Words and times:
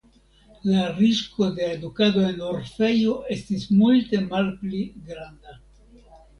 La 0.69 0.85
risko 0.93 1.49
de 1.59 1.67
edukado 1.73 2.23
en 2.31 2.41
orfejo 2.53 3.15
estis 3.37 3.69
multe 3.85 4.25
malpli 4.35 4.85
granda". 5.13 5.59